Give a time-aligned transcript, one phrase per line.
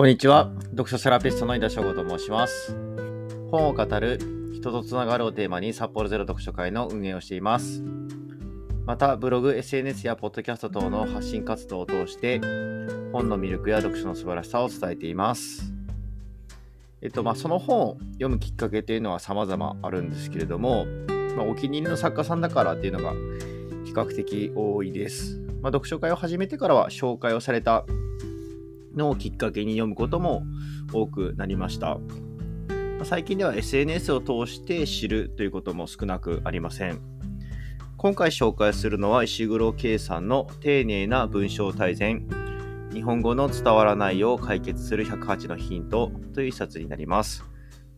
[0.00, 0.50] こんにちは。
[0.70, 2.74] 読書セラピストの井田翔吾と申します。
[3.50, 4.18] 本を語る
[4.54, 7.82] 人とつながるをテーマに札幌ゼロ読書会の運営をしています。
[8.86, 12.40] また、ブログ、SNS やポッドキャスト等の発信活動を通して、
[13.12, 15.70] 本の魅力や読書の素晴らしさを伝えています。
[17.02, 20.86] えっと、まあ、その本を読むきっかけというのは様々あるんですけれども、
[21.36, 23.12] まあ、お気に入りの作家さんだからっていうのが
[23.84, 25.38] 比較的多いです。
[25.60, 27.84] まあ、読書会を始めてからは紹介をされた
[28.94, 30.44] のをきっかけに読むことも
[30.92, 31.98] 多くなりました。
[33.04, 37.00] 最近では SNS を通して知るということも少なくありません。
[37.96, 42.26] 今回紹介するのは石黒圭さんの丁寧な文章大全
[42.92, 47.44] 日本語の伝わらないを解決する108のヒントという一冊になります。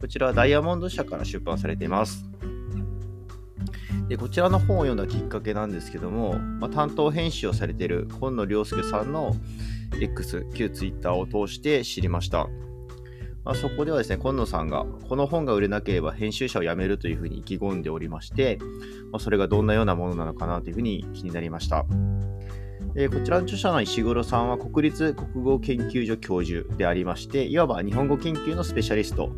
[0.00, 2.24] こちらはダイヤモンド社から出版されています。
[4.08, 9.36] でこちらの本を読んだきっかけなんですけども、まあ、担当編集をされている今野良介さんの
[9.98, 12.48] X、旧 Twitter を通して知りました。
[13.44, 18.58] まあ、そこではですね、今野さんが、この本が売れなければ編集者を辞めるというふうに意気込んでおりまして、
[19.10, 21.86] まあ、それがどんなようなものなのかなというふうに気になりました。
[22.94, 29.30] でこちらの著者の石黒さんは国立国語研究所教授でありまして、いわば日本語研究のスペシャリスト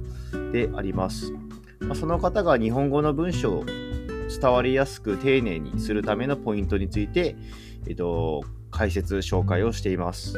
[0.52, 1.32] であります。
[1.80, 7.36] まあ、その方が日本語の文章を伝わりやすく丁寧にするためのポイントについて、
[7.86, 8.42] えっと、
[8.82, 10.36] 解説、紹介をしています。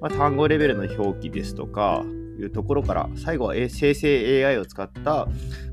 [0.00, 2.02] まあ、単語レベルの表記ですとか
[2.40, 5.28] いうところから、最後は生成 AI を使った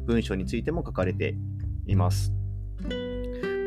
[0.06, 1.36] 文章についても書かれて
[1.88, 2.34] います。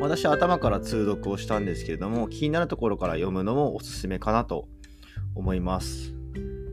[0.00, 4.68] 私は頭から通読をしたんですけれども、気になるところから読むのもおすすめかなと
[5.34, 6.14] 思います。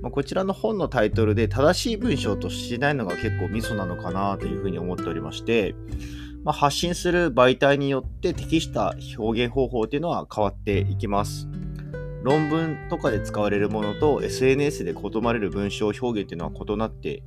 [0.04, 5.74] ま、こちらの本のタイトルで正しい文章としないのが結構ミソなのかなというふうに思っておりまして、
[6.44, 11.48] まあ、発信する媒体によって適した表現方法というのは変わっていきます。
[12.24, 17.24] 論文とかで使われるものと SNS で異なれる文章表現というのは異なって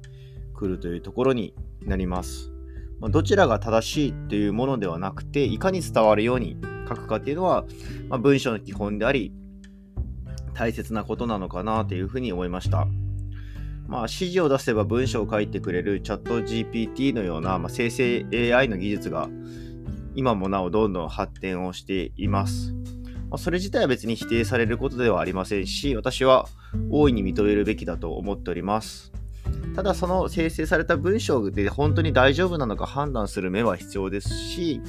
[0.54, 2.52] くるというところになります。
[3.00, 6.56] まあ、どちらが正しいというものではなくて、いかに伝わるように
[6.88, 7.64] 書くかというのは、
[8.08, 9.32] まあ、文章の基本であり、
[10.54, 12.86] 大切なことなのかなというふうに思いました。
[13.86, 19.28] まあ、指示を出せば文章を書いてくれるチャット GPT のような、まあ、生成 AI の技術が
[20.14, 22.72] 今もなおどんどん発展をしています。
[23.30, 26.46] まあ、それ自体は別に否定されることではありませんし、私は
[26.90, 29.12] 大いに認めるべきだと思っております。
[29.74, 34.80] ただその生成された文章で本当に大丈夫なのか判断する目は必要ですし、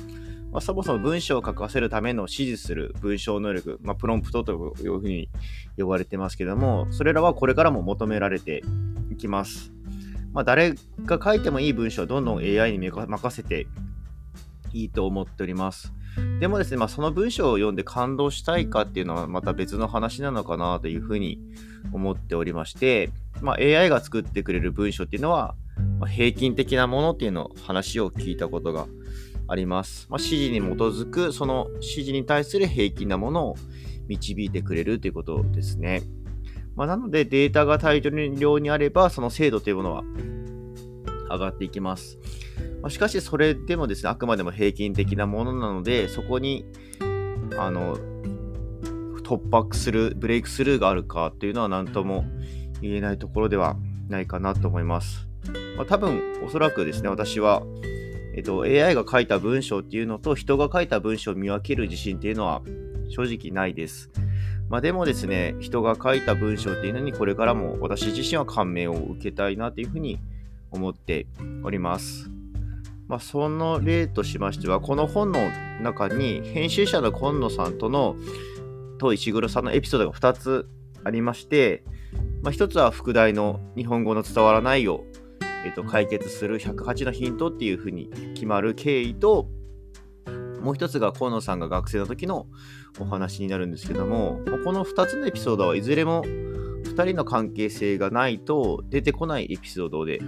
[0.52, 5.28] まあ、そもそも文章を書かせるための指示する文章能力、まあ、プロンプトというふうに
[5.78, 8.64] 呼ばれてますけども、それらはこれからも求められて
[9.16, 9.72] いきます。
[10.34, 13.68] まあ、誰が書いてもいい文章はどんどん AI に任せて
[14.74, 15.94] いいと思っております。
[16.40, 21.40] でもですね、まあ、その文章を読んで感動したいかっていうのはまた別の話なのかなというふうに
[21.94, 23.10] 思っておりまして、
[23.42, 25.56] まあ、AI が作ってくれる文章っていうのは、
[26.00, 28.88] まあ、平均的なものっていうの話を聞いたことが
[29.48, 30.08] あります。
[30.10, 33.56] まあ、指示に基づくその指示に対する平均なものを
[34.08, 36.02] 導いてくれるということですね。
[36.76, 40.04] まあ、なのでデータが大量にあればその精度というものは
[41.30, 42.18] 上がっていきます。
[42.82, 46.66] まあ、しかしそれでもですね、あくまでも平均的なものなので、そこに
[47.58, 47.98] あの
[49.24, 52.26] 突破する、ブレイクスルーがあるかというのは何とも
[52.82, 53.76] 言えないところでは
[54.08, 55.28] ないかなと思います。
[55.78, 57.64] まあ、多分、おそらくですね、私は、
[58.36, 62.62] えっと、AI が書いた文章っていうのと人が書いた文章を見分ける自信っていうのは
[63.10, 64.12] 正直ないです。
[64.70, 70.20] まあ、でもですね、人が書いた文章っていうのにこれからも私自身は感銘を受けたいなというふうに
[70.72, 71.28] 思って
[71.64, 72.30] おります。
[73.08, 75.40] まあ、その例としましては、この本の
[75.82, 78.16] 中に編集者の今野さんとの
[78.98, 80.68] と石黒さんのエピソードが2つ
[81.04, 81.84] ありまして、
[82.42, 85.04] まあ、1つは副題の日本語の伝わらないを、
[85.66, 89.48] えっと、解決する108のヒントっていうふうに決まる経緯と、
[90.66, 92.48] もう1つが河野さんが学生の時の
[93.00, 100.20] お話になるんですけども、この2つのエピソードはいずれも2人の関係性がないと出てこないエピソードで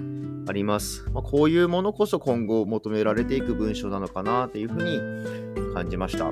[0.48, 1.10] あります。
[1.12, 6.32] まあ、こういうものこそ今後求められていく文章なのかなというふうに感じました。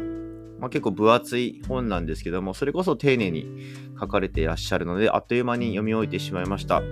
[0.59, 3.47] まあ、結構分厚い本なんですけども、それこそ丁寧に
[3.99, 6.83] 書かれていらっしゃるので、あっという間に読み終えてしまいました。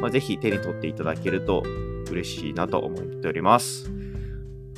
[0.00, 1.62] まあ、ぜひ手に取っていただけると
[2.10, 4.05] 嬉しいなと思っております。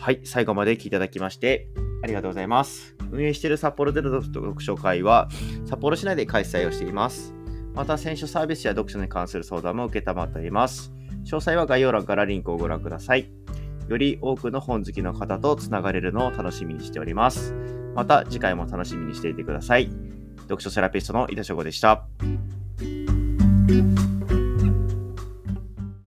[0.01, 1.69] はい、最後まで聞いていただきまして
[2.03, 2.95] ありがとうございます。
[3.11, 5.29] 運営している札幌ゼロ読書会は
[5.67, 7.35] 札幌市内で開催をしています。
[7.75, 10.93] また、選書サービスや読書に関する相談も受けたまっております。
[11.25, 13.31] 詳細は概要欄からリンクをご覧ください。
[13.89, 17.55] より多くの本好きの方とつながれるのを楽しみにしております。
[17.95, 19.91] また次回も楽しみにしていてください。
[20.43, 22.07] 読書セラピストの井田翔吾でした。